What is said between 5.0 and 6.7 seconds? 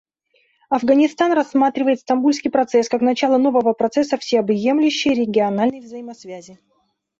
региональной взаимосвязи.